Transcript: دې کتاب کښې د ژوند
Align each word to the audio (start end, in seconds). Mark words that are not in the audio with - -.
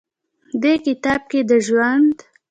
دې 0.61 0.73
کتاب 0.85 1.21
کښې 1.29 1.41
د 1.49 1.51
ژوند 1.65 2.15